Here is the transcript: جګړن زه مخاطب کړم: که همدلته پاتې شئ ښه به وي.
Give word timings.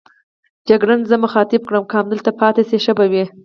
جګړن 0.69 0.99
زه 1.09 1.15
مخاطب 1.25 1.61
کړم: 1.69 1.83
که 1.89 1.95
همدلته 1.99 2.31
پاتې 2.39 2.61
شئ 2.69 2.79
ښه 2.83 2.93
به 2.97 3.05
وي. 3.11 3.23